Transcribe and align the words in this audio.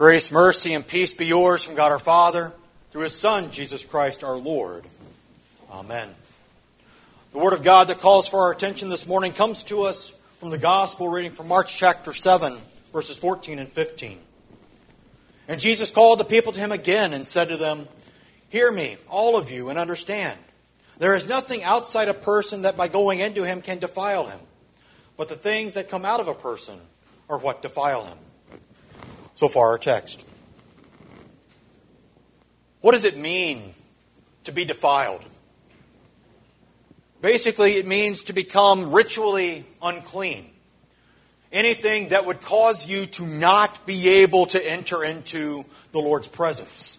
Grace, 0.00 0.32
mercy, 0.32 0.72
and 0.72 0.86
peace 0.86 1.12
be 1.12 1.26
yours 1.26 1.62
from 1.62 1.74
God 1.74 1.92
our 1.92 1.98
Father, 1.98 2.54
through 2.90 3.02
His 3.02 3.14
Son, 3.14 3.50
Jesus 3.50 3.84
Christ 3.84 4.24
our 4.24 4.36
Lord. 4.38 4.86
Amen. 5.70 6.08
The 7.32 7.38
Word 7.38 7.52
of 7.52 7.62
God 7.62 7.88
that 7.88 7.98
calls 7.98 8.26
for 8.26 8.40
our 8.40 8.50
attention 8.50 8.88
this 8.88 9.06
morning 9.06 9.34
comes 9.34 9.62
to 9.64 9.82
us 9.82 10.14
from 10.38 10.48
the 10.48 10.56
Gospel 10.56 11.08
reading 11.08 11.32
from 11.32 11.48
Mark 11.48 11.66
chapter 11.66 12.14
7, 12.14 12.56
verses 12.94 13.18
14 13.18 13.58
and 13.58 13.68
15. 13.68 14.18
And 15.48 15.60
Jesus 15.60 15.90
called 15.90 16.18
the 16.18 16.24
people 16.24 16.52
to 16.52 16.60
Him 16.60 16.72
again 16.72 17.12
and 17.12 17.26
said 17.26 17.50
to 17.50 17.58
them, 17.58 17.86
Hear 18.48 18.72
me, 18.72 18.96
all 19.06 19.36
of 19.36 19.50
you, 19.50 19.68
and 19.68 19.78
understand. 19.78 20.38
There 20.96 21.14
is 21.14 21.28
nothing 21.28 21.62
outside 21.62 22.08
a 22.08 22.14
person 22.14 22.62
that 22.62 22.78
by 22.78 22.88
going 22.88 23.18
into 23.18 23.44
him 23.44 23.60
can 23.60 23.80
defile 23.80 24.28
him, 24.28 24.40
but 25.18 25.28
the 25.28 25.36
things 25.36 25.74
that 25.74 25.90
come 25.90 26.06
out 26.06 26.20
of 26.20 26.28
a 26.28 26.32
person 26.32 26.80
are 27.28 27.36
what 27.36 27.60
defile 27.60 28.06
him. 28.06 28.16
So 29.40 29.48
far, 29.48 29.68
our 29.68 29.78
text. 29.78 30.26
What 32.82 32.92
does 32.92 33.06
it 33.06 33.16
mean 33.16 33.72
to 34.44 34.52
be 34.52 34.66
defiled? 34.66 35.24
Basically, 37.22 37.78
it 37.78 37.86
means 37.86 38.24
to 38.24 38.34
become 38.34 38.92
ritually 38.92 39.64
unclean. 39.80 40.50
Anything 41.50 42.10
that 42.10 42.26
would 42.26 42.42
cause 42.42 42.86
you 42.86 43.06
to 43.06 43.26
not 43.26 43.86
be 43.86 44.20
able 44.20 44.44
to 44.44 44.62
enter 44.62 45.02
into 45.02 45.64
the 45.92 46.00
Lord's 46.00 46.28
presence. 46.28 46.98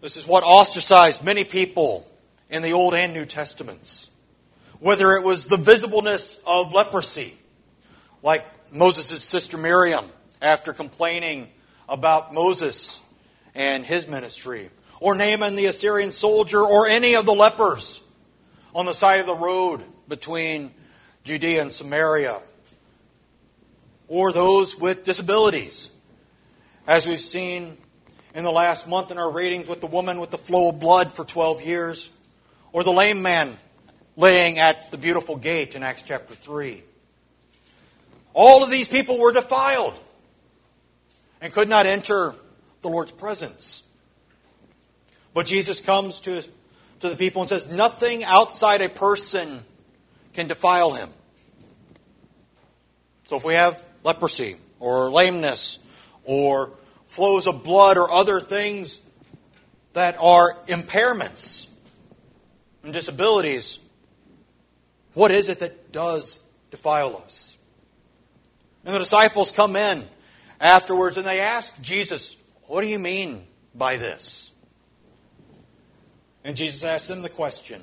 This 0.00 0.16
is 0.16 0.26
what 0.26 0.44
ostracized 0.44 1.22
many 1.22 1.44
people 1.44 2.10
in 2.48 2.62
the 2.62 2.72
Old 2.72 2.94
and 2.94 3.12
New 3.12 3.26
Testaments. 3.26 4.08
Whether 4.80 5.12
it 5.16 5.24
was 5.24 5.46
the 5.46 5.58
visibleness 5.58 6.40
of 6.46 6.72
leprosy, 6.72 7.34
like 8.22 8.46
Moses' 8.72 9.22
sister 9.22 9.58
Miriam 9.58 10.06
after 10.40 10.72
complaining 10.72 11.48
about 11.88 12.32
Moses 12.32 13.02
and 13.54 13.84
his 13.84 14.06
ministry, 14.08 14.70
or 15.00 15.14
Naaman 15.14 15.56
the 15.56 15.66
Assyrian 15.66 16.12
soldier, 16.12 16.62
or 16.62 16.86
any 16.86 17.14
of 17.14 17.26
the 17.26 17.34
lepers 17.34 18.02
on 18.74 18.86
the 18.86 18.94
side 18.94 19.20
of 19.20 19.26
the 19.26 19.34
road 19.34 19.82
between 20.08 20.72
Judea 21.24 21.62
and 21.62 21.72
Samaria, 21.72 22.40
or 24.08 24.32
those 24.32 24.78
with 24.78 25.04
disabilities, 25.04 25.90
as 26.86 27.06
we've 27.06 27.20
seen 27.20 27.76
in 28.34 28.44
the 28.44 28.52
last 28.52 28.88
month 28.88 29.10
in 29.10 29.18
our 29.18 29.30
readings 29.30 29.68
with 29.68 29.80
the 29.80 29.86
woman 29.86 30.18
with 30.18 30.30
the 30.30 30.38
flow 30.38 30.70
of 30.70 30.80
blood 30.80 31.12
for 31.12 31.24
12 31.24 31.62
years, 31.62 32.10
or 32.72 32.82
the 32.82 32.92
lame 32.92 33.22
man 33.22 33.56
laying 34.16 34.58
at 34.58 34.90
the 34.90 34.98
beautiful 34.98 35.36
gate 35.36 35.74
in 35.74 35.82
Acts 35.82 36.02
chapter 36.02 36.34
3. 36.34 36.82
All 38.32 38.64
of 38.64 38.70
these 38.70 38.88
people 38.88 39.18
were 39.18 39.32
defiled 39.32 39.94
and 41.44 41.52
could 41.52 41.68
not 41.68 41.84
enter 41.84 42.34
the 42.80 42.88
Lord's 42.88 43.12
presence. 43.12 43.82
But 45.34 45.44
Jesus 45.44 45.78
comes 45.78 46.20
to, 46.20 46.42
to 47.00 47.10
the 47.10 47.16
people 47.16 47.42
and 47.42 47.48
says, 47.50 47.70
Nothing 47.70 48.24
outside 48.24 48.80
a 48.80 48.88
person 48.88 49.62
can 50.32 50.48
defile 50.48 50.92
him. 50.92 51.10
So 53.26 53.36
if 53.36 53.44
we 53.44 53.52
have 53.52 53.84
leprosy 54.02 54.56
or 54.80 55.10
lameness 55.10 55.80
or 56.24 56.72
flows 57.08 57.46
of 57.46 57.62
blood 57.62 57.98
or 57.98 58.10
other 58.10 58.40
things 58.40 59.02
that 59.92 60.16
are 60.18 60.56
impairments 60.66 61.68
and 62.82 62.94
disabilities, 62.94 63.80
what 65.12 65.30
is 65.30 65.50
it 65.50 65.58
that 65.58 65.92
does 65.92 66.40
defile 66.70 67.18
us? 67.22 67.58
And 68.86 68.94
the 68.94 68.98
disciples 68.98 69.50
come 69.50 69.76
in 69.76 70.08
afterwards 70.60 71.16
and 71.16 71.26
they 71.26 71.40
ask 71.40 71.80
Jesus, 71.80 72.36
What 72.64 72.82
do 72.82 72.86
you 72.86 72.98
mean 72.98 73.46
by 73.74 73.96
this? 73.96 74.52
And 76.44 76.56
Jesus 76.56 76.84
asks 76.84 77.08
them 77.08 77.22
the 77.22 77.28
question 77.28 77.82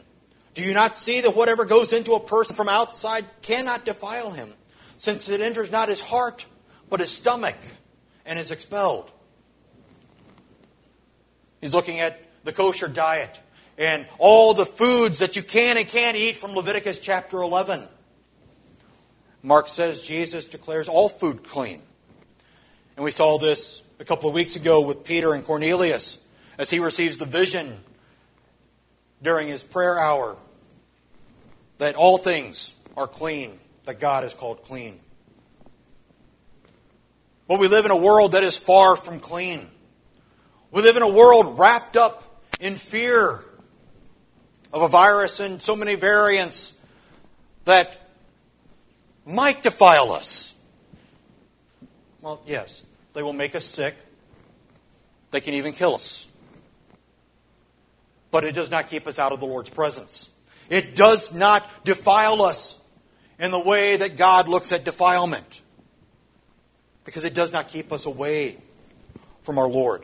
Do 0.54 0.62
you 0.62 0.74
not 0.74 0.96
see 0.96 1.22
that 1.22 1.36
whatever 1.36 1.66
goes 1.66 1.94
into 1.94 2.14
a 2.14 2.20
person 2.20 2.56
from 2.56 2.70
outside 2.70 3.26
cannot 3.42 3.86
defile 3.86 4.32
him, 4.32 4.50
since 4.98 5.30
it 5.30 5.42
enters 5.42 5.72
not 5.72 5.90
his 5.90 6.02
heart, 6.02 6.46
but 6.90 7.00
his 7.00 7.12
stomach, 7.12 7.58
and 8.26 8.38
is 8.38 8.52
expelled? 8.52 9.12
He's 11.60 11.74
looking 11.74 12.00
at 12.00 12.20
the 12.44 12.52
kosher 12.52 12.88
diet 12.88 13.40
and 13.78 14.08
all 14.18 14.54
the 14.54 14.66
foods 14.66 15.20
that 15.20 15.36
you 15.36 15.44
can 15.44 15.78
and 15.78 15.88
can't 15.88 16.18
eat 16.18 16.36
from 16.36 16.52
Leviticus 16.52 17.00
chapter 17.00 17.42
11. 17.42 17.88
Mark 19.44 19.68
says 19.68 20.04
Jesus 20.04 20.48
declares 20.48 20.88
all 20.88 21.10
food 21.10 21.44
clean. 21.44 21.82
And 22.96 23.04
we 23.06 23.12
saw 23.12 23.38
this 23.38 23.82
a 24.00 24.04
couple 24.04 24.28
of 24.30 24.36
weeks 24.36 24.56
ago 24.56 24.82
with 24.82 25.04
Peter 25.04 25.34
and 25.34 25.46
Cornelius 25.46 26.20
as 26.58 26.70
he 26.70 26.80
receives 26.80 27.18
the 27.18 27.26
vision 27.26 27.78
during 29.22 29.48
his 29.48 29.64
prayer 29.64 30.00
hour 30.00 30.36
that 31.78 31.96
all 31.96 32.18
things 32.18 32.74
are 32.98 33.08
clean, 33.08 33.58
that 33.86 34.00
God 34.00 34.24
has 34.24 34.34
called 34.34 34.64
clean. 34.64 35.00
But 37.48 37.60
we 37.60 37.68
live 37.68 37.86
in 37.86 37.92
a 37.92 37.98
world 37.98 38.34
that 38.34 38.44
is 38.44 38.58
far 38.58 38.96
from 38.96 39.20
clean. 39.20 39.68
We 40.72 40.82
live 40.82 40.96
in 40.96 41.04
a 41.04 41.10
world 41.10 41.58
wrapped 41.58 41.98
up 41.98 42.42
in 42.60 42.76
fear 42.76 43.40
of 44.72 44.82
a 44.82 44.88
virus 44.88 45.40
and 45.40 45.62
so 45.62 45.76
many 45.76 45.96
variants 45.96 46.74
that 47.66 48.00
might 49.26 49.64
defile 49.64 50.12
us. 50.12 50.51
Well, 52.22 52.42
yes, 52.46 52.86
they 53.14 53.24
will 53.24 53.34
make 53.34 53.56
us 53.56 53.66
sick. 53.66 53.96
They 55.32 55.42
can 55.42 55.54
even 55.54 55.74
kill 55.74 55.96
us. 55.96 56.28
But 58.30 58.44
it 58.44 58.54
does 58.54 58.70
not 58.70 58.90
keep 58.90 59.08
us 59.08 59.20
out 59.20 59.32
of 59.32 59.40
the 59.40 59.46
Lord's 59.46 59.70
presence. 59.70 60.30
It 60.70 60.96
does 60.96 61.34
not 61.34 61.68
defile 61.84 62.42
us 62.42 62.82
in 63.40 63.52
the 63.52 63.60
way 63.60 63.98
that 63.98 64.18
God 64.18 64.48
looks 64.48 64.72
at 64.72 64.86
defilement. 64.86 65.62
Because 67.04 67.26
it 67.26 67.34
does 67.34 67.52
not 67.52 67.68
keep 67.68 67.92
us 67.92 68.06
away 68.06 68.58
from 69.42 69.58
our 69.58 69.68
Lord. 69.68 70.04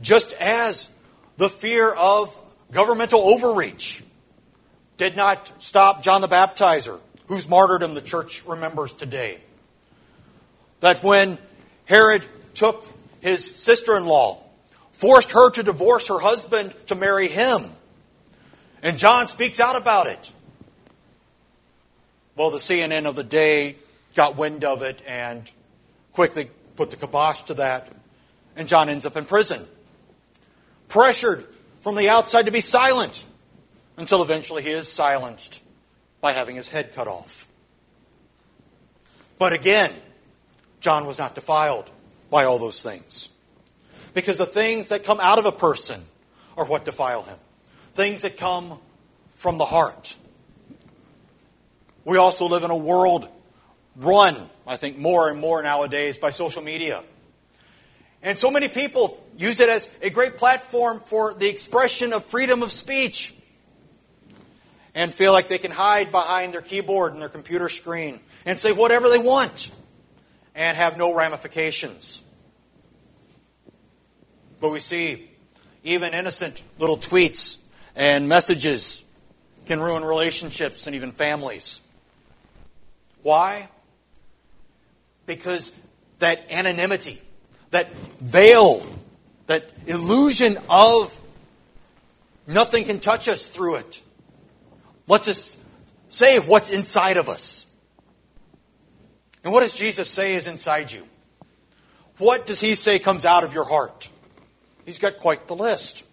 Just 0.00 0.32
as 0.40 0.88
the 1.36 1.48
fear 1.48 1.90
of 1.90 2.36
governmental 2.72 3.20
overreach 3.20 4.02
did 4.96 5.16
not 5.16 5.62
stop 5.62 6.02
John 6.02 6.22
the 6.22 6.28
Baptizer 6.28 6.98
whose 7.26 7.48
martyrdom 7.48 7.94
the 7.94 8.00
church 8.00 8.44
remembers 8.46 8.92
today. 8.92 9.38
That 10.82 11.02
when 11.04 11.38
Herod 11.84 12.24
took 12.54 12.84
his 13.20 13.48
sister 13.54 13.96
in 13.96 14.04
law, 14.04 14.42
forced 14.90 15.30
her 15.30 15.48
to 15.50 15.62
divorce 15.62 16.08
her 16.08 16.18
husband 16.18 16.74
to 16.88 16.96
marry 16.96 17.28
him, 17.28 17.70
and 18.82 18.98
John 18.98 19.28
speaks 19.28 19.60
out 19.60 19.76
about 19.76 20.08
it. 20.08 20.32
Well, 22.34 22.50
the 22.50 22.58
CNN 22.58 23.06
of 23.06 23.14
the 23.14 23.22
day 23.22 23.76
got 24.16 24.36
wind 24.36 24.64
of 24.64 24.82
it 24.82 25.00
and 25.06 25.48
quickly 26.14 26.50
put 26.74 26.90
the 26.90 26.96
kibosh 26.96 27.42
to 27.42 27.54
that, 27.54 27.88
and 28.56 28.66
John 28.66 28.88
ends 28.88 29.06
up 29.06 29.16
in 29.16 29.24
prison. 29.24 29.64
Pressured 30.88 31.46
from 31.80 31.94
the 31.94 32.08
outside 32.08 32.46
to 32.46 32.50
be 32.50 32.60
silent 32.60 33.24
until 33.96 34.20
eventually 34.20 34.64
he 34.64 34.70
is 34.70 34.88
silenced 34.88 35.62
by 36.20 36.32
having 36.32 36.56
his 36.56 36.70
head 36.70 36.92
cut 36.92 37.06
off. 37.06 37.46
But 39.38 39.52
again, 39.52 39.92
John 40.82 41.06
was 41.06 41.16
not 41.16 41.34
defiled 41.34 41.88
by 42.28 42.44
all 42.44 42.58
those 42.58 42.82
things. 42.82 43.30
Because 44.14 44.36
the 44.36 44.46
things 44.46 44.88
that 44.88 45.04
come 45.04 45.20
out 45.20 45.38
of 45.38 45.46
a 45.46 45.52
person 45.52 46.02
are 46.58 46.66
what 46.66 46.84
defile 46.84 47.22
him. 47.22 47.38
Things 47.94 48.22
that 48.22 48.36
come 48.36 48.78
from 49.36 49.58
the 49.58 49.64
heart. 49.64 50.16
We 52.04 52.18
also 52.18 52.46
live 52.46 52.64
in 52.64 52.70
a 52.70 52.76
world 52.76 53.28
run, 53.96 54.36
I 54.66 54.76
think, 54.76 54.98
more 54.98 55.30
and 55.30 55.38
more 55.38 55.62
nowadays 55.62 56.18
by 56.18 56.32
social 56.32 56.62
media. 56.62 57.02
And 58.20 58.36
so 58.36 58.50
many 58.50 58.68
people 58.68 59.22
use 59.36 59.60
it 59.60 59.68
as 59.68 59.88
a 60.02 60.10
great 60.10 60.36
platform 60.36 60.98
for 60.98 61.32
the 61.32 61.48
expression 61.48 62.12
of 62.12 62.24
freedom 62.24 62.62
of 62.62 62.72
speech 62.72 63.34
and 64.94 65.14
feel 65.14 65.32
like 65.32 65.48
they 65.48 65.58
can 65.58 65.70
hide 65.70 66.10
behind 66.10 66.52
their 66.54 66.60
keyboard 66.60 67.12
and 67.12 67.22
their 67.22 67.28
computer 67.28 67.68
screen 67.68 68.20
and 68.44 68.58
say 68.58 68.72
whatever 68.72 69.08
they 69.08 69.18
want 69.18 69.70
and 70.54 70.76
have 70.76 70.96
no 70.96 71.14
ramifications. 71.14 72.22
But 74.60 74.70
we 74.70 74.80
see 74.80 75.30
even 75.82 76.14
innocent 76.14 76.62
little 76.78 76.96
tweets 76.96 77.58
and 77.96 78.28
messages 78.28 79.04
can 79.66 79.80
ruin 79.80 80.04
relationships 80.04 80.86
and 80.86 80.94
even 80.94 81.12
families. 81.12 81.80
Why? 83.22 83.68
Because 85.26 85.72
that 86.18 86.50
anonymity, 86.50 87.20
that 87.70 87.92
veil, 87.92 88.84
that 89.46 89.68
illusion 89.86 90.56
of 90.68 91.18
nothing 92.46 92.84
can 92.84 93.00
touch 93.00 93.28
us 93.28 93.48
through 93.48 93.76
it 93.76 94.02
lets 95.06 95.28
us 95.28 95.56
say 96.08 96.38
what's 96.38 96.70
inside 96.70 97.16
of 97.16 97.28
us. 97.28 97.66
And 99.44 99.52
what 99.52 99.60
does 99.60 99.74
Jesus 99.74 100.08
say 100.08 100.34
is 100.34 100.46
inside 100.46 100.92
you? 100.92 101.06
What 102.18 102.46
does 102.46 102.60
he 102.60 102.74
say 102.74 102.98
comes 102.98 103.24
out 103.24 103.44
of 103.44 103.54
your 103.54 103.64
heart? 103.64 104.08
He's 104.84 104.98
got 104.98 105.18
quite 105.18 105.48
the 105.48 105.56
list 105.56 106.04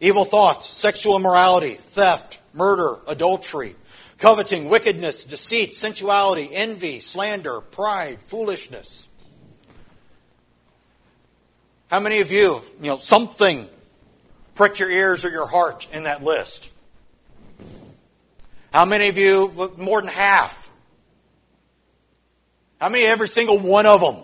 evil 0.00 0.24
thoughts, 0.24 0.68
sexual 0.68 1.16
immorality, 1.16 1.74
theft, 1.74 2.40
murder, 2.52 2.98
adultery, 3.06 3.76
coveting, 4.18 4.68
wickedness, 4.68 5.24
deceit, 5.24 5.74
sensuality, 5.74 6.48
envy, 6.52 6.98
slander, 6.98 7.60
pride, 7.60 8.20
foolishness. 8.20 9.08
How 11.88 12.00
many 12.00 12.20
of 12.20 12.32
you, 12.32 12.62
you 12.80 12.86
know, 12.86 12.96
something 12.96 13.68
pricked 14.54 14.80
your 14.80 14.90
ears 14.90 15.24
or 15.24 15.30
your 15.30 15.46
heart 15.46 15.86
in 15.92 16.04
that 16.04 16.22
list? 16.24 16.72
How 18.72 18.84
many 18.84 19.08
of 19.08 19.18
you, 19.18 19.70
more 19.76 20.00
than 20.00 20.10
half? 20.10 20.61
How 22.82 22.88
many, 22.88 23.04
every 23.04 23.28
single 23.28 23.60
one 23.60 23.86
of 23.86 24.00
them, 24.00 24.16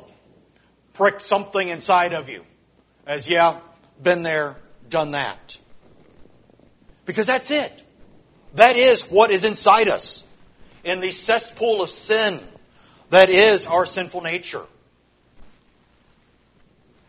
pricked 0.92 1.22
something 1.22 1.68
inside 1.68 2.12
of 2.12 2.28
you? 2.28 2.44
As, 3.06 3.30
yeah, 3.30 3.56
been 4.02 4.24
there, 4.24 4.56
done 4.90 5.12
that. 5.12 5.56
Because 7.06 7.28
that's 7.28 7.52
it. 7.52 7.72
That 8.54 8.74
is 8.74 9.04
what 9.04 9.30
is 9.30 9.44
inside 9.44 9.86
us 9.86 10.26
in 10.82 11.00
the 11.00 11.12
cesspool 11.12 11.82
of 11.82 11.88
sin 11.88 12.40
that 13.10 13.28
is 13.28 13.64
our 13.68 13.86
sinful 13.86 14.22
nature. 14.22 14.64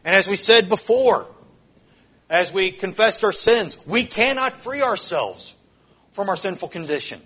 And 0.05 0.15
as 0.15 0.27
we 0.27 0.35
said 0.35 0.69
before, 0.69 1.25
as 2.29 2.53
we 2.53 2.69
confessed 2.69 3.23
our 3.23 3.31
sins, 3.31 3.75
we 3.87 4.03
cannot 4.03 4.53
free 4.53 4.83
ourselves 4.83 5.55
from 6.11 6.29
our 6.29 6.37
sinful 6.37 6.67
condition. 6.67 7.19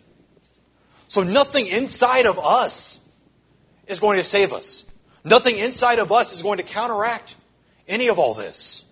So 1.09 1.23
nothing 1.23 1.67
inside 1.67 2.25
of 2.25 2.39
us 2.39 3.01
is 3.87 3.99
going 3.99 4.17
to 4.17 4.23
save 4.23 4.53
us. 4.53 4.85
Nothing 5.23 5.57
inside 5.57 5.99
of 5.99 6.11
us 6.11 6.33
is 6.33 6.41
going 6.41 6.57
to 6.57 6.63
counteract 6.63 7.35
any 7.87 8.09
of 8.09 8.19
all 8.19 8.33
this. 8.33 8.85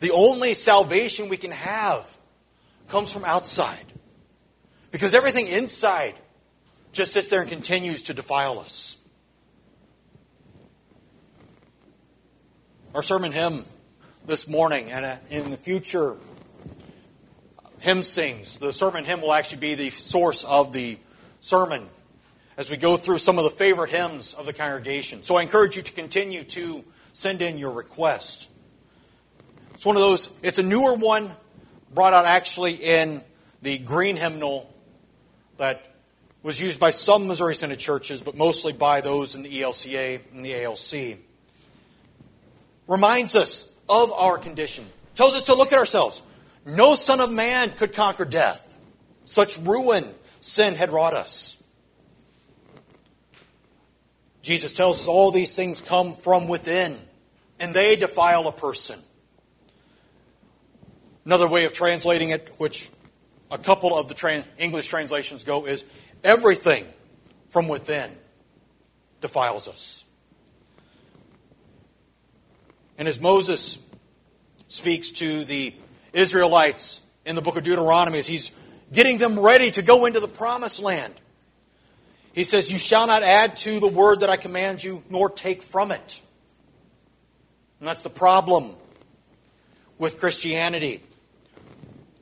The 0.00 0.10
only 0.12 0.54
salvation 0.54 1.28
we 1.28 1.36
can 1.36 1.50
have 1.50 2.16
comes 2.88 3.12
from 3.12 3.24
outside. 3.24 3.84
Because 4.90 5.14
everything 5.14 5.46
inside 5.46 6.14
just 6.92 7.12
sits 7.12 7.30
there 7.30 7.40
and 7.40 7.50
continues 7.50 8.04
to 8.04 8.14
defile 8.14 8.58
us. 8.58 8.96
Our 12.94 13.02
sermon 13.02 13.32
hymn 13.32 13.64
this 14.26 14.48
morning 14.48 14.90
and 14.90 15.04
uh, 15.04 15.16
in 15.30 15.50
the 15.50 15.56
future 15.56 16.16
hymn 17.80 18.02
sings, 18.02 18.56
the 18.58 18.72
sermon 18.72 19.04
hymn 19.04 19.20
will 19.20 19.32
actually 19.32 19.58
be 19.58 19.74
the 19.74 19.90
source 19.90 20.44
of 20.44 20.72
the 20.72 20.98
sermon 21.40 21.88
as 22.58 22.68
we 22.68 22.76
go 22.76 22.96
through 22.96 23.18
some 23.18 23.38
of 23.38 23.44
the 23.44 23.50
favorite 23.50 23.88
hymns 23.88 24.34
of 24.34 24.44
the 24.44 24.52
congregation. 24.52 25.22
So 25.22 25.36
I 25.36 25.42
encourage 25.42 25.76
you 25.76 25.82
to 25.82 25.92
continue 25.92 26.42
to 26.42 26.84
send 27.12 27.40
in 27.40 27.56
your 27.56 27.70
request. 27.70 28.50
It's 29.74 29.86
one 29.86 29.94
of 29.94 30.02
those, 30.02 30.32
it's 30.42 30.58
a 30.58 30.64
newer 30.64 30.94
one, 30.94 31.30
brought 31.94 32.12
out 32.12 32.24
actually 32.24 32.74
in 32.74 33.22
the 33.62 33.78
green 33.78 34.16
hymnal 34.16 34.74
that 35.56 35.86
was 36.42 36.60
used 36.60 36.80
by 36.80 36.90
some 36.90 37.28
Missouri 37.28 37.54
Synod 37.54 37.78
churches, 37.78 38.22
but 38.22 38.36
mostly 38.36 38.72
by 38.72 39.00
those 39.02 39.36
in 39.36 39.42
the 39.42 39.62
ELCA 39.62 40.20
and 40.32 40.44
the 40.44 40.64
ALC. 40.64 41.18
Reminds 42.88 43.36
us 43.36 43.72
of 43.88 44.10
our 44.12 44.36
condition. 44.36 44.84
Tells 45.14 45.34
us 45.34 45.44
to 45.44 45.54
look 45.54 45.72
at 45.72 45.78
ourselves. 45.78 46.22
No 46.66 46.96
son 46.96 47.20
of 47.20 47.30
man 47.30 47.70
could 47.70 47.94
conquer 47.94 48.24
death. 48.24 48.78
Such 49.24 49.58
ruin 49.58 50.04
sin 50.40 50.74
had 50.74 50.90
wrought 50.90 51.14
us. 51.14 51.57
Jesus 54.48 54.72
tells 54.72 55.02
us 55.02 55.06
all 55.06 55.30
these 55.30 55.54
things 55.54 55.82
come 55.82 56.14
from 56.14 56.48
within, 56.48 56.96
and 57.60 57.74
they 57.74 57.96
defile 57.96 58.48
a 58.48 58.52
person. 58.52 58.98
Another 61.26 61.46
way 61.46 61.66
of 61.66 61.74
translating 61.74 62.30
it, 62.30 62.50
which 62.56 62.88
a 63.50 63.58
couple 63.58 63.94
of 63.94 64.08
the 64.08 64.44
English 64.56 64.88
translations 64.88 65.44
go, 65.44 65.66
is 65.66 65.84
everything 66.24 66.86
from 67.50 67.68
within 67.68 68.10
defiles 69.20 69.68
us. 69.68 70.06
And 72.96 73.06
as 73.06 73.20
Moses 73.20 73.86
speaks 74.68 75.10
to 75.10 75.44
the 75.44 75.74
Israelites 76.14 77.02
in 77.26 77.36
the 77.36 77.42
book 77.42 77.58
of 77.58 77.64
Deuteronomy, 77.64 78.18
as 78.18 78.26
he's 78.26 78.50
getting 78.94 79.18
them 79.18 79.38
ready 79.38 79.70
to 79.72 79.82
go 79.82 80.06
into 80.06 80.20
the 80.20 80.26
promised 80.26 80.80
land, 80.80 81.12
he 82.32 82.44
says, 82.44 82.70
You 82.70 82.78
shall 82.78 83.06
not 83.06 83.22
add 83.22 83.56
to 83.58 83.80
the 83.80 83.88
word 83.88 84.20
that 84.20 84.30
I 84.30 84.36
command 84.36 84.82
you, 84.82 85.02
nor 85.10 85.30
take 85.30 85.62
from 85.62 85.90
it. 85.90 86.22
And 87.80 87.88
that's 87.88 88.02
the 88.02 88.10
problem 88.10 88.70
with 89.98 90.18
Christianity 90.18 91.02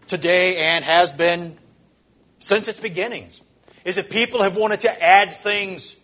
today 0.06 0.56
and 0.56 0.84
has 0.84 1.12
been 1.12 1.56
since 2.38 2.68
its 2.68 2.80
beginnings 2.80 3.40
is 3.84 3.96
that 3.96 4.10
people 4.10 4.42
have 4.42 4.56
wanted 4.56 4.80
to 4.82 5.02
add 5.02 5.32
things 5.32 5.96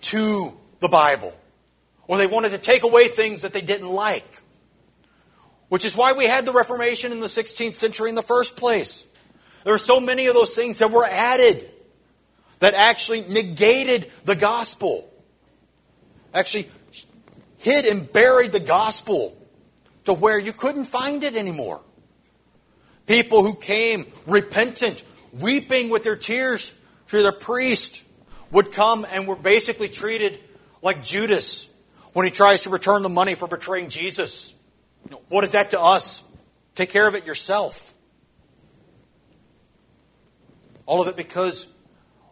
to 0.00 0.52
the 0.80 0.88
Bible, 0.88 1.34
or 2.06 2.18
they 2.18 2.26
wanted 2.26 2.50
to 2.50 2.58
take 2.58 2.84
away 2.84 3.08
things 3.08 3.42
that 3.42 3.52
they 3.52 3.60
didn't 3.60 3.88
like. 3.88 4.42
Which 5.68 5.84
is 5.84 5.96
why 5.96 6.12
we 6.12 6.26
had 6.26 6.46
the 6.46 6.52
Reformation 6.52 7.10
in 7.10 7.18
the 7.18 7.26
16th 7.26 7.74
century 7.74 8.08
in 8.08 8.14
the 8.14 8.22
first 8.22 8.56
place. 8.56 9.04
There 9.64 9.74
are 9.74 9.78
so 9.78 9.98
many 9.98 10.28
of 10.28 10.34
those 10.34 10.54
things 10.54 10.78
that 10.78 10.92
were 10.92 11.04
added 11.04 11.68
that 12.58 12.74
actually 12.74 13.22
negated 13.22 14.10
the 14.24 14.34
gospel, 14.34 15.12
actually 16.32 16.68
hid 17.58 17.84
and 17.86 18.12
buried 18.12 18.52
the 18.52 18.60
gospel 18.60 19.36
to 20.04 20.12
where 20.12 20.38
you 20.38 20.52
couldn't 20.52 20.84
find 20.84 21.24
it 21.24 21.34
anymore. 21.34 21.80
People 23.06 23.42
who 23.42 23.54
came 23.54 24.06
repentant, 24.26 25.02
weeping 25.32 25.90
with 25.90 26.02
their 26.02 26.16
tears 26.16 26.72
to 27.08 27.22
the 27.22 27.32
priest, 27.32 28.04
would 28.50 28.72
come 28.72 29.06
and 29.12 29.26
were 29.26 29.36
basically 29.36 29.88
treated 29.88 30.38
like 30.82 31.04
Judas 31.04 31.68
when 32.12 32.24
he 32.24 32.32
tries 32.32 32.62
to 32.62 32.70
return 32.70 33.02
the 33.02 33.08
money 33.08 33.34
for 33.34 33.46
betraying 33.46 33.88
Jesus. 33.88 34.54
What 35.28 35.44
is 35.44 35.52
that 35.52 35.72
to 35.72 35.80
us? 35.80 36.22
Take 36.74 36.90
care 36.90 37.06
of 37.06 37.14
it 37.14 37.26
yourself. 37.26 37.94
All 40.86 41.02
of 41.02 41.08
it 41.08 41.16
because 41.16 41.66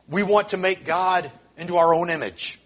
we 0.08 0.22
want 0.22 0.50
to 0.50 0.56
make 0.56 0.84
God 0.84 1.30
into 1.56 1.76
our 1.76 1.94
own 1.94 2.10
image, 2.10 2.60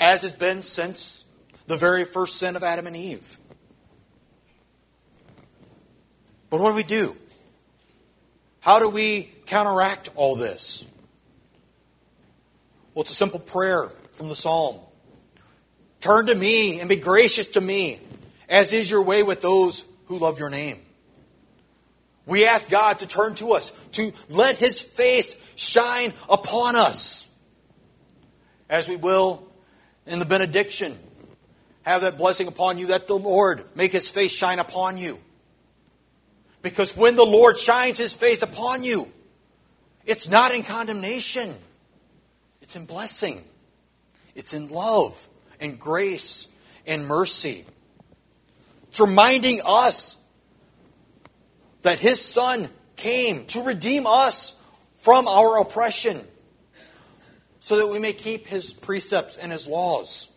as 0.00 0.22
has 0.22 0.32
been 0.32 0.62
since 0.62 1.24
the 1.66 1.76
very 1.76 2.04
first 2.04 2.36
sin 2.36 2.56
of 2.56 2.62
Adam 2.62 2.86
and 2.86 2.96
Eve. 2.96 3.38
But 6.50 6.60
what 6.60 6.70
do 6.70 6.76
we 6.76 6.82
do? 6.82 7.16
How 8.60 8.78
do 8.78 8.88
we 8.88 9.30
counteract 9.46 10.10
all 10.14 10.36
this? 10.36 10.84
Well, 12.94 13.02
it's 13.02 13.10
a 13.10 13.14
simple 13.14 13.40
prayer 13.40 13.88
from 14.12 14.28
the 14.28 14.34
psalm. 14.34 14.80
Turn 16.00 16.26
to 16.26 16.34
me 16.34 16.80
and 16.80 16.88
be 16.88 16.96
gracious 16.96 17.48
to 17.48 17.60
me, 17.60 18.00
as 18.48 18.72
is 18.72 18.90
your 18.90 19.02
way 19.02 19.22
with 19.22 19.40
those 19.40 19.84
who 20.06 20.18
love 20.18 20.38
your 20.38 20.50
name. 20.50 20.80
We 22.28 22.44
ask 22.44 22.70
God 22.70 23.00
to 23.00 23.06
turn 23.08 23.34
to 23.36 23.52
us, 23.52 23.70
to 23.92 24.12
let 24.28 24.56
his 24.56 24.80
face 24.80 25.34
shine 25.56 26.12
upon 26.28 26.76
us, 26.76 27.28
as 28.68 28.88
we 28.88 28.94
will 28.96 29.42
in 30.06 30.20
the 30.20 30.24
benediction. 30.24 30.96
Have 31.82 32.02
that 32.02 32.18
blessing 32.18 32.46
upon 32.46 32.78
you 32.78 32.88
that 32.88 33.08
the 33.08 33.18
Lord 33.18 33.64
make 33.74 33.90
his 33.90 34.08
face 34.08 34.30
shine 34.30 34.60
upon 34.60 34.98
you 34.98 35.18
because 36.68 36.94
when 36.94 37.16
the 37.16 37.24
Lord 37.24 37.56
shines 37.56 37.96
his 37.96 38.12
face 38.12 38.42
upon 38.42 38.82
you, 38.82 39.10
it's 40.04 40.28
not 40.28 40.54
in 40.54 40.62
condemnation, 40.62 41.54
it's 42.60 42.76
in 42.76 42.84
blessing, 42.84 43.42
it's 44.34 44.52
in 44.52 44.68
love 44.68 45.28
and 45.60 45.78
grace 45.78 46.46
and 46.86 47.06
mercy. 47.06 47.64
It's 48.88 49.00
reminding 49.00 49.62
us 49.64 50.17
that 51.82 51.98
his 51.98 52.20
Son 52.20 52.68
came 52.96 53.46
to 53.46 53.62
redeem 53.62 54.06
us 54.06 54.60
from 54.96 55.28
our 55.28 55.60
oppression 55.60 56.20
so 57.60 57.76
that 57.76 57.88
we 57.88 57.98
may 57.98 58.12
keep 58.12 58.46
his 58.46 58.72
precepts 58.72 59.36
and 59.36 59.52
his 59.52 59.66
laws. 59.66 60.30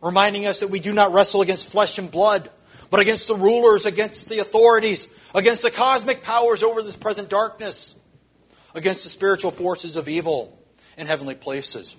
Reminding 0.00 0.46
us 0.46 0.60
that 0.60 0.68
we 0.68 0.80
do 0.80 0.92
not 0.92 1.12
wrestle 1.12 1.42
against 1.42 1.70
flesh 1.70 1.98
and 1.98 2.10
blood 2.10 2.50
but 2.90 3.00
against 3.00 3.28
the 3.28 3.36
rulers, 3.36 3.86
against 3.86 4.28
the 4.28 4.38
authorities, 4.38 5.08
against 5.34 5.62
the 5.62 5.70
cosmic 5.70 6.22
powers 6.22 6.62
over 6.62 6.82
this 6.82 6.96
present 6.96 7.28
darkness, 7.28 7.94
against 8.74 9.04
the 9.04 9.10
spiritual 9.10 9.50
forces 9.50 9.96
of 9.96 10.08
evil 10.08 10.58
in 10.96 11.06
heavenly 11.06 11.34
places. 11.34 11.96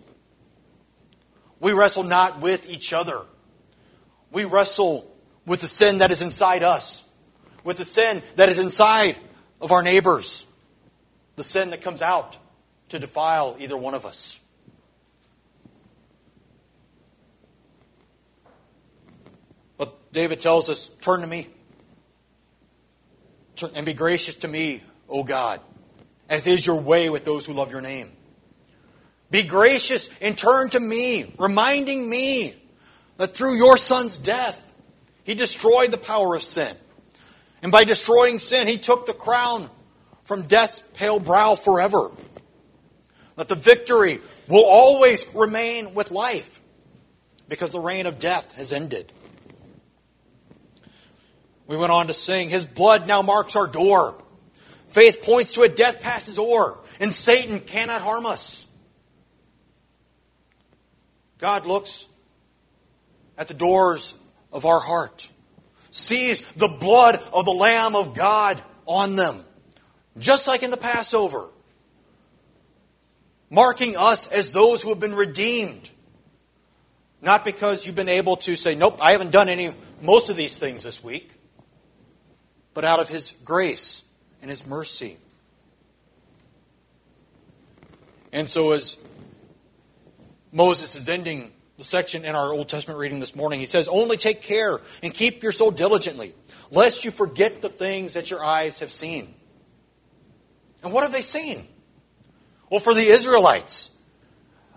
We 1.59 1.73
wrestle 1.73 2.03
not 2.03 2.39
with 2.39 2.69
each 2.69 2.93
other. 2.93 3.21
We 4.31 4.45
wrestle 4.45 5.13
with 5.45 5.61
the 5.61 5.67
sin 5.67 5.99
that 5.99 6.11
is 6.11 6.21
inside 6.21 6.63
us, 6.63 7.06
with 7.67 7.75
the 7.75 7.85
sin 7.85 8.23
that 8.37 8.47
is 8.47 8.59
inside 8.59 9.17
of 9.59 9.73
our 9.73 9.83
neighbors, 9.83 10.47
the 11.35 11.43
sin 11.43 11.71
that 11.71 11.81
comes 11.81 12.01
out 12.01 12.37
to 12.87 12.97
defile 12.97 13.57
either 13.59 13.75
one 13.75 13.93
of 13.93 14.05
us. 14.05 14.39
But 19.77 20.13
David 20.13 20.39
tells 20.39 20.69
us, 20.69 20.87
Turn 21.01 21.19
to 21.19 21.27
me 21.27 21.49
and 23.75 23.85
be 23.85 23.93
gracious 23.93 24.35
to 24.35 24.47
me, 24.47 24.81
O 25.09 25.25
God, 25.25 25.59
as 26.29 26.47
is 26.47 26.65
your 26.65 26.79
way 26.79 27.09
with 27.09 27.25
those 27.25 27.45
who 27.45 27.51
love 27.51 27.69
your 27.69 27.81
name. 27.81 28.09
Be 29.29 29.43
gracious 29.43 30.09
and 30.21 30.37
turn 30.37 30.69
to 30.69 30.79
me, 30.79 31.33
reminding 31.37 32.09
me 32.09 32.55
that 33.17 33.35
through 33.35 33.57
your 33.57 33.75
Son's 33.75 34.17
death, 34.17 34.73
he 35.25 35.33
destroyed 35.33 35.91
the 35.91 35.97
power 35.97 36.33
of 36.33 36.41
sin. 36.41 36.73
And 37.61 37.71
by 37.71 37.83
destroying 37.83 38.39
sin, 38.39 38.67
he 38.67 38.77
took 38.77 39.05
the 39.05 39.13
crown 39.13 39.69
from 40.23 40.43
death's 40.43 40.83
pale 40.93 41.19
brow 41.19 41.55
forever. 41.55 42.11
That 43.35 43.47
the 43.47 43.55
victory 43.55 44.19
will 44.47 44.65
always 44.65 45.25
remain 45.33 45.93
with 45.93 46.11
life 46.11 46.59
because 47.47 47.71
the 47.71 47.79
reign 47.79 48.05
of 48.05 48.19
death 48.19 48.53
has 48.53 48.73
ended. 48.73 49.11
We 51.67 51.77
went 51.77 51.91
on 51.91 52.07
to 52.07 52.13
sing, 52.13 52.49
His 52.49 52.65
blood 52.65 53.07
now 53.07 53.21
marks 53.21 53.55
our 53.55 53.67
door. 53.67 54.15
Faith 54.87 55.21
points 55.21 55.53
to 55.53 55.63
a 55.63 55.69
death 55.69 56.01
passes 56.01 56.39
o'er, 56.39 56.77
and 56.99 57.13
Satan 57.13 57.59
cannot 57.59 58.01
harm 58.01 58.25
us. 58.25 58.65
God 61.37 61.65
looks 61.65 62.05
at 63.37 63.47
the 63.47 63.53
doors 63.53 64.15
of 64.51 64.65
our 64.65 64.79
heart, 64.79 65.29
sees 65.97 66.41
the 66.53 66.67
blood 66.67 67.21
of 67.33 67.45
the 67.45 67.51
Lamb 67.51 67.95
of 67.95 68.13
God 68.13 68.61
on 68.85 69.15
them, 69.15 69.43
just 70.17 70.47
like 70.47 70.63
in 70.63 70.71
the 70.71 70.77
Passover, 70.77 71.47
marking 73.49 73.95
us 73.97 74.27
as 74.27 74.53
those 74.53 74.81
who 74.81 74.89
have 74.89 74.99
been 74.99 75.15
redeemed. 75.15 75.89
Not 77.21 77.43
because 77.43 77.85
you've 77.85 77.95
been 77.95 78.09
able 78.09 78.37
to 78.37 78.55
say, 78.55 78.75
Nope, 78.75 78.99
I 79.01 79.11
haven't 79.11 79.31
done 79.31 79.49
any 79.49 79.73
most 80.01 80.29
of 80.29 80.35
these 80.35 80.59
things 80.59 80.83
this 80.83 81.03
week, 81.03 81.31
but 82.73 82.85
out 82.85 82.99
of 82.99 83.09
His 83.09 83.33
grace 83.43 84.03
and 84.41 84.51
His 84.51 84.65
mercy. 84.67 85.17
And 88.31 88.47
so, 88.47 88.73
as 88.73 88.97
Moses 90.51 90.95
is 90.95 91.09
ending 91.09 91.51
the 91.77 91.83
section 91.83 92.25
in 92.25 92.33
our 92.35 92.51
Old 92.51 92.69
Testament 92.69 92.99
reading 92.99 93.19
this 93.19 93.35
morning. 93.35 93.59
He 93.59 93.67
says, 93.67 93.87
Only 93.87 94.17
take 94.17 94.41
care 94.41 94.79
and 95.03 95.13
keep 95.13 95.43
your 95.43 95.51
soul 95.51 95.69
diligently, 95.69 96.33
lest 96.71 97.05
you 97.05 97.11
forget 97.11 97.61
the 97.61 97.69
things 97.69 98.13
that 98.13 98.31
your 98.31 98.43
eyes 98.43 98.79
have 98.79 98.91
seen. 98.91 99.33
And 100.83 100.91
what 100.91 101.03
have 101.03 101.13
they 101.13 101.21
seen? 101.21 101.67
Well, 102.71 102.79
for 102.79 102.95
the 102.95 103.05
Israelites, 103.05 103.95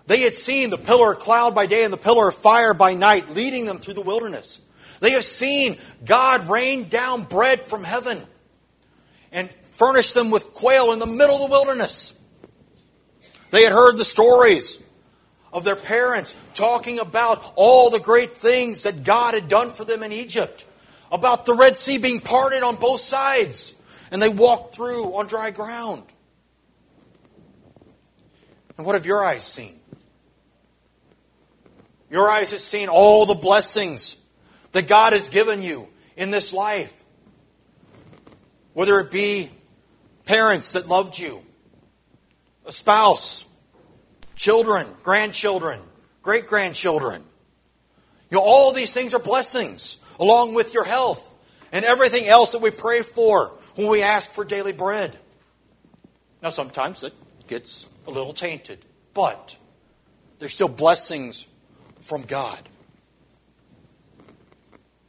they 0.05 0.21
had 0.21 0.35
seen 0.35 0.69
the 0.69 0.77
pillar 0.77 1.13
of 1.13 1.19
cloud 1.19 1.55
by 1.55 1.65
day 1.65 1.83
and 1.83 1.91
the 1.91 1.97
pillar 1.97 2.29
of 2.29 2.35
fire 2.35 2.75
by 2.75 2.93
night, 2.93 3.31
leading 3.31 3.65
them 3.65 3.79
through 3.79 3.95
the 3.95 4.01
wilderness. 4.01 4.61
They 4.99 5.11
have 5.11 5.23
seen 5.23 5.77
God 6.05 6.47
rain 6.49 6.87
down 6.87 7.23
bread 7.23 7.61
from 7.61 7.83
heaven 7.83 8.19
and 9.31 9.49
furnish 9.73 10.13
them 10.13 10.29
with 10.29 10.53
quail 10.53 10.91
in 10.91 10.99
the 10.99 11.07
middle 11.07 11.35
of 11.35 11.41
the 11.41 11.47
wilderness. 11.47 12.13
They 13.49 13.63
had 13.63 13.73
heard 13.73 13.97
the 13.97 14.05
stories 14.05 14.81
of 15.53 15.63
their 15.63 15.75
parents 15.75 16.35
talking 16.61 16.99
about 16.99 17.53
all 17.55 17.89
the 17.89 17.99
great 17.99 18.37
things 18.37 18.83
that 18.83 19.03
God 19.03 19.33
had 19.33 19.49
done 19.49 19.71
for 19.71 19.83
them 19.83 20.03
in 20.03 20.11
Egypt, 20.11 20.63
about 21.11 21.47
the 21.47 21.55
Red 21.55 21.79
Sea 21.79 21.97
being 21.97 22.19
parted 22.19 22.61
on 22.61 22.75
both 22.75 23.01
sides, 23.01 23.73
and 24.11 24.21
they 24.21 24.29
walked 24.29 24.75
through 24.75 25.15
on 25.15 25.25
dry 25.25 25.49
ground. 25.49 26.03
And 28.77 28.85
what 28.85 28.93
have 28.93 29.07
your 29.07 29.25
eyes 29.25 29.43
seen? 29.43 29.73
Your 32.11 32.29
eyes 32.29 32.51
have 32.51 32.61
seen 32.61 32.89
all 32.89 33.25
the 33.25 33.33
blessings 33.33 34.17
that 34.73 34.87
God 34.87 35.13
has 35.13 35.29
given 35.29 35.63
you 35.63 35.87
in 36.15 36.29
this 36.29 36.53
life. 36.53 36.95
Whether 38.73 38.99
it 38.99 39.09
be 39.09 39.49
parents 40.25 40.73
that 40.73 40.87
loved 40.87 41.17
you, 41.17 41.41
a 42.67 42.71
spouse, 42.71 43.47
children, 44.35 44.85
grandchildren, 45.01 45.79
great 46.21 46.47
grandchildren. 46.47 47.23
You 48.29 48.37
know, 48.37 48.43
all 48.43 48.73
these 48.73 48.93
things 48.93 49.13
are 49.13 49.19
blessings, 49.19 49.97
along 50.19 50.53
with 50.53 50.73
your 50.73 50.85
health 50.85 51.27
and 51.71 51.83
everything 51.85 52.27
else 52.27 52.53
that 52.53 52.61
we 52.61 52.71
pray 52.71 53.01
for 53.01 53.53
when 53.75 53.89
we 53.89 54.01
ask 54.01 54.31
for 54.31 54.45
daily 54.45 54.73
bread. 54.73 55.17
Now, 56.41 56.49
sometimes 56.49 57.03
it 57.03 57.13
gets 57.47 57.85
a 58.07 58.11
little 58.11 58.33
tainted, 58.33 58.79
but 59.13 59.57
there's 60.39 60.53
still 60.53 60.67
blessings 60.67 61.45
from 62.01 62.23
God. 62.23 62.59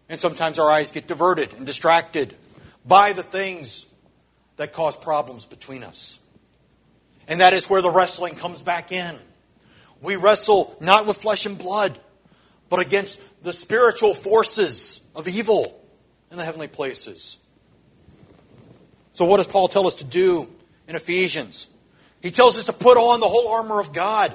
And 0.08 0.20
sometimes 0.20 0.58
our 0.58 0.70
eyes 0.70 0.90
get 0.90 1.06
diverted 1.06 1.54
and 1.54 1.64
distracted 1.64 2.36
by 2.84 3.12
the 3.12 3.22
things 3.22 3.86
that 4.56 4.72
cause 4.72 4.96
problems 4.96 5.46
between 5.46 5.82
us. 5.82 6.20
And 7.26 7.40
that 7.40 7.52
is 7.52 7.70
where 7.70 7.80
the 7.80 7.90
wrestling 7.90 8.34
comes 8.34 8.60
back 8.60 8.92
in. 8.92 9.16
We 10.02 10.16
wrestle 10.16 10.76
not 10.80 11.06
with 11.06 11.16
flesh 11.16 11.46
and 11.46 11.58
blood, 11.58 11.98
but 12.68 12.80
against 12.80 13.20
the 13.42 13.52
spiritual 13.52 14.14
forces 14.14 15.00
of 15.14 15.28
evil 15.28 15.80
in 16.30 16.36
the 16.36 16.44
heavenly 16.44 16.68
places. 16.68 17.38
So, 19.14 19.24
what 19.24 19.38
does 19.38 19.46
Paul 19.46 19.68
tell 19.68 19.86
us 19.86 19.96
to 19.96 20.04
do 20.04 20.48
in 20.88 20.96
Ephesians? 20.96 21.68
He 22.20 22.30
tells 22.30 22.58
us 22.58 22.66
to 22.66 22.72
put 22.72 22.96
on 22.96 23.20
the 23.20 23.28
whole 23.28 23.48
armor 23.48 23.80
of 23.80 23.92
God, 23.92 24.34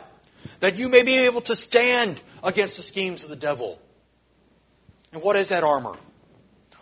that 0.59 0.77
you 0.77 0.89
may 0.89 1.03
be 1.03 1.19
able 1.19 1.41
to 1.41 1.55
stand 1.55 2.21
against 2.43 2.77
the 2.77 2.83
schemes 2.83 3.23
of 3.23 3.29
the 3.29 3.35
devil. 3.35 3.79
And 5.11 5.21
what 5.21 5.35
is 5.35 5.49
that 5.49 5.63
armor? 5.63 5.95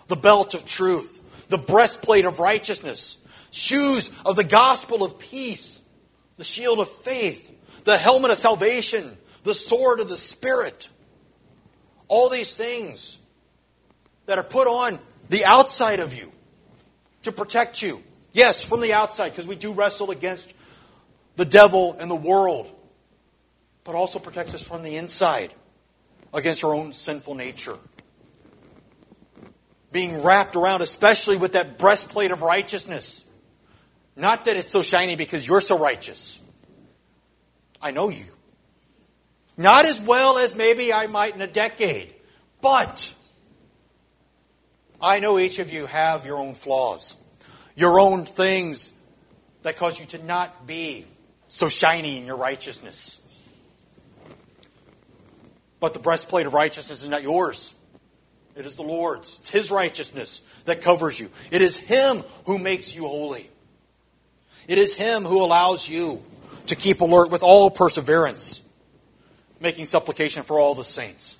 The 0.07 0.15
belt 0.15 0.53
of 0.53 0.65
truth, 0.65 1.47
the 1.49 1.57
breastplate 1.57 2.25
of 2.25 2.39
righteousness, 2.39 3.17
shoes 3.51 4.09
of 4.25 4.35
the 4.35 4.43
gospel 4.43 5.03
of 5.03 5.19
peace 5.19 5.75
the 6.37 6.43
shield 6.43 6.79
of 6.79 6.89
faith, 6.89 7.51
the 7.85 7.97
helmet 7.97 8.31
of 8.31 8.37
salvation, 8.37 9.17
the 9.43 9.53
sword 9.53 9.99
of 9.99 10.09
the 10.09 10.17
Spirit. 10.17 10.89
All 12.07 12.29
these 12.29 12.55
things 12.55 13.17
that 14.25 14.37
are 14.37 14.43
put 14.43 14.67
on 14.67 14.99
the 15.29 15.45
outside 15.45 15.99
of 15.99 16.13
you 16.13 16.31
to 17.23 17.31
protect 17.31 17.81
you. 17.81 18.03
Yes, 18.33 18.63
from 18.63 18.81
the 18.81 18.93
outside, 18.93 19.29
because 19.29 19.47
we 19.47 19.55
do 19.55 19.73
wrestle 19.73 20.11
against 20.11 20.53
the 21.37 21.45
devil 21.45 21.95
and 21.99 22.11
the 22.11 22.15
world, 22.15 22.69
but 23.83 23.95
also 23.95 24.19
protects 24.19 24.53
us 24.53 24.61
from 24.61 24.83
the 24.83 24.97
inside 24.97 25.53
against 26.33 26.63
our 26.63 26.75
own 26.75 26.91
sinful 26.91 27.35
nature. 27.35 27.77
Being 29.91 30.21
wrapped 30.21 30.57
around, 30.57 30.81
especially 30.81 31.37
with 31.37 31.53
that 31.53 31.79
breastplate 31.79 32.31
of 32.31 32.41
righteousness 32.41 33.25
not 34.15 34.45
that 34.45 34.55
it's 34.55 34.71
so 34.71 34.81
shiny 34.81 35.15
because 35.15 35.47
you're 35.47 35.61
so 35.61 35.77
righteous. 35.77 36.39
I 37.85 37.91
know 37.91 38.09
you. 38.09 38.25
Not 39.57 39.85
as 39.85 40.01
well 40.01 40.39
as 40.39 40.55
maybe 40.55 40.91
I 40.91 41.05
might 41.05 41.35
in 41.35 41.41
a 41.41 41.47
decade, 41.47 42.11
but 42.59 43.13
I 44.99 45.19
know 45.19 45.37
each 45.37 45.59
of 45.59 45.71
you 45.71 45.85
have 45.85 46.25
your 46.25 46.39
own 46.39 46.55
flaws, 46.55 47.15
your 47.75 47.99
own 47.99 48.25
things 48.25 48.91
that 49.61 49.77
cause 49.77 49.99
you 49.99 50.07
to 50.07 50.25
not 50.25 50.65
be 50.65 51.05
so 51.47 51.69
shiny 51.69 52.17
in 52.17 52.25
your 52.25 52.37
righteousness. 52.37 53.21
But 55.79 55.93
the 55.93 55.99
breastplate 55.99 56.47
of 56.47 56.55
righteousness 56.55 57.03
is 57.03 57.07
not 57.07 57.21
yours. 57.21 57.75
It 58.55 58.65
is 58.65 58.73
the 58.73 58.81
Lord's. 58.81 59.37
It's 59.41 59.51
His 59.51 59.69
righteousness 59.69 60.41
that 60.65 60.81
covers 60.81 61.19
you. 61.19 61.29
It 61.51 61.61
is 61.61 61.77
Him 61.77 62.23
who 62.47 62.57
makes 62.57 62.95
you 62.95 63.05
holy. 63.05 63.47
It 64.67 64.79
is 64.79 64.95
Him 64.95 65.21
who 65.21 65.45
allows 65.45 65.87
you 65.87 66.23
to 66.67 66.75
keep 66.75 67.01
alert 67.01 67.29
with 67.29 67.43
all 67.43 67.69
perseverance, 67.69 68.61
making 69.59 69.85
supplication 69.85 70.43
for 70.43 70.59
all 70.59 70.75
the 70.75 70.83
saints. 70.83 71.37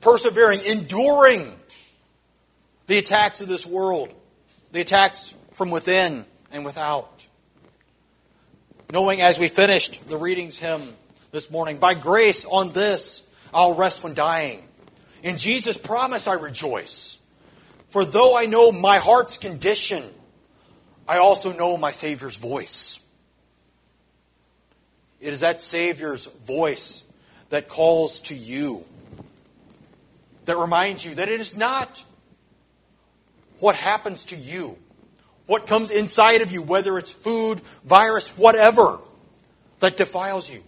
Persevering, 0.00 0.60
enduring 0.66 1.54
the 2.86 2.98
attacks 2.98 3.40
of 3.40 3.48
this 3.48 3.66
world, 3.66 4.12
the 4.72 4.80
attacks 4.80 5.34
from 5.52 5.70
within 5.70 6.24
and 6.52 6.64
without. 6.64 7.26
Knowing 8.92 9.20
as 9.20 9.38
we 9.38 9.48
finished 9.48 10.08
the 10.08 10.16
readings 10.16 10.58
hymn 10.58 10.82
this 11.32 11.50
morning, 11.50 11.78
by 11.78 11.94
grace 11.94 12.44
on 12.44 12.72
this 12.72 13.26
I'll 13.52 13.74
rest 13.74 14.04
when 14.04 14.14
dying. 14.14 14.62
In 15.22 15.38
Jesus' 15.38 15.78
promise 15.78 16.28
I 16.28 16.34
rejoice. 16.34 17.18
For 17.88 18.04
though 18.04 18.36
I 18.36 18.46
know 18.46 18.70
my 18.70 18.98
heart's 18.98 19.38
condition, 19.38 20.04
I 21.08 21.18
also 21.18 21.52
know 21.52 21.76
my 21.76 21.90
Savior's 21.90 22.36
voice. 22.36 23.00
It 25.20 25.32
is 25.32 25.40
that 25.40 25.60
Savior's 25.60 26.26
voice 26.26 27.02
that 27.48 27.68
calls 27.68 28.20
to 28.22 28.34
you, 28.34 28.84
that 30.44 30.56
reminds 30.56 31.04
you 31.04 31.14
that 31.16 31.28
it 31.28 31.40
is 31.40 31.56
not 31.56 32.04
what 33.58 33.76
happens 33.76 34.26
to 34.26 34.36
you, 34.36 34.76
what 35.46 35.66
comes 35.66 35.90
inside 35.90 36.42
of 36.42 36.50
you, 36.52 36.60
whether 36.60 36.98
it's 36.98 37.10
food, 37.10 37.60
virus, 37.84 38.36
whatever, 38.36 38.98
that 39.80 39.96
defiles 39.96 40.50
you. 40.50 40.62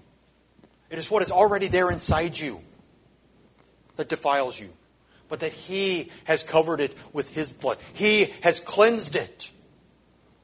It 0.89 0.99
is 0.99 1.11
what 1.11 1.23
is 1.23 1.31
already 1.31 1.67
there 1.69 1.91
inside 1.91 2.39
you 2.39 2.61
that 3.97 4.09
defiles 4.09 4.59
you. 4.59 4.71
but 5.29 5.41
that 5.41 5.53
He 5.53 6.11
has 6.25 6.43
covered 6.43 6.81
it 6.81 6.97
with 7.13 7.35
His 7.35 7.53
blood. 7.53 7.79
He 7.93 8.33
has 8.43 8.61
cleansed 8.61 9.15
it 9.17 9.51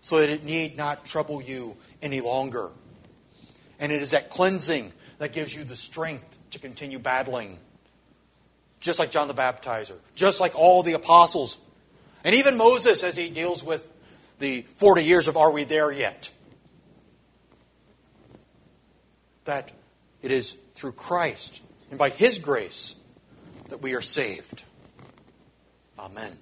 so 0.01 0.21
that 0.21 0.29
it 0.29 0.45
need 0.45 0.77
not 0.77 1.07
trouble 1.07 1.43
you 1.43 1.77
any 2.03 2.21
longer. 2.21 2.71
And 3.79 3.93
it 3.93 4.03
is 4.03 4.13
that 4.13 4.31
cleansing 4.31 4.93
that 5.19 5.33
gives 5.33 5.55
you 5.55 5.65
the 5.65 5.77
strength 5.77 6.39
to 6.53 6.59
continue 6.59 6.99
battling. 6.99 7.59
Just 8.81 8.99
like 8.99 9.11
John 9.11 9.29
the 9.29 9.35
Baptizer, 9.35 9.97
just 10.15 10.41
like 10.41 10.59
all 10.59 10.83
the 10.83 10.93
apostles, 10.93 11.59
and 12.23 12.35
even 12.35 12.57
Moses 12.57 13.03
as 13.03 13.17
he 13.17 13.31
deals 13.31 13.65
with 13.65 13.91
the 14.39 14.63
40 14.75 15.03
years 15.03 15.29
of 15.29 15.37
Are 15.37 15.51
We 15.51 15.65
There 15.65 15.91
Yet? 15.91 16.31
That 19.45 19.73
it 20.23 20.31
is 20.31 20.57
through 20.75 20.93
Christ 20.93 21.63
and 21.91 21.99
by 21.99 22.11
His 22.11 22.39
grace 22.39 22.95
that 23.69 23.83
we 23.83 23.95
are 23.95 24.01
saved. 24.01 24.65
Amen. 25.99 26.39